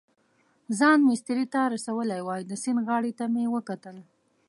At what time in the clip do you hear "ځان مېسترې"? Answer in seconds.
0.79-1.45